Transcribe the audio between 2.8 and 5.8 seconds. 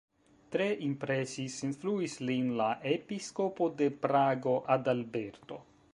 episkopo de Prago, Adalberto.